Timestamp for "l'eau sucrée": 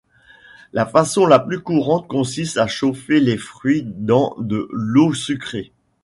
4.71-5.73